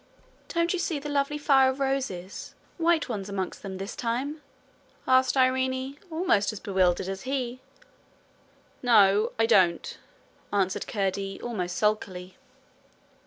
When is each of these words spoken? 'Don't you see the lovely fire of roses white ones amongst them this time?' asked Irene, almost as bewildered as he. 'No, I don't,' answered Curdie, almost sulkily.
'Don't 0.47 0.73
you 0.73 0.79
see 0.79 0.97
the 0.97 1.07
lovely 1.07 1.37
fire 1.37 1.69
of 1.69 1.79
roses 1.79 2.55
white 2.79 3.07
ones 3.07 3.29
amongst 3.29 3.61
them 3.61 3.77
this 3.77 3.95
time?' 3.95 4.41
asked 5.07 5.37
Irene, 5.37 5.99
almost 6.09 6.51
as 6.51 6.59
bewildered 6.59 7.07
as 7.07 7.21
he. 7.21 7.59
'No, 8.81 9.31
I 9.37 9.45
don't,' 9.45 9.99
answered 10.51 10.87
Curdie, 10.87 11.39
almost 11.43 11.75
sulkily. 11.77 12.35